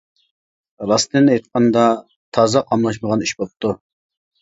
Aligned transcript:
راستىنى 0.91 1.35
ئېيتقاندا، 1.35 1.85
تازا 2.39 2.67
قاملاشمىغان 2.73 3.27
ئىش 3.29 3.39
بوپتۇ. 3.43 3.79